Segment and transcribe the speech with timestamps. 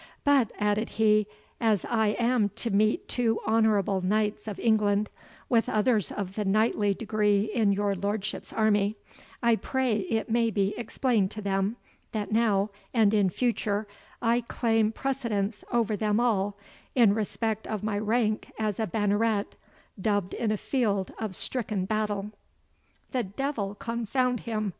[0.23, 1.27] But," added he,
[1.59, 5.11] "as I am to meet two honourable knights of England,
[5.47, 8.95] with others of the knightly degree in your lordship's army,
[9.43, 11.75] I pray it may be explained to them,
[12.13, 13.87] that now, and in future,
[14.23, 16.57] I claim precedence over them all,
[16.95, 19.55] in respect of my rank as a Banneret,
[20.01, 22.31] dubbed in a field of stricken battle."
[23.11, 24.69] "The devil confound him!"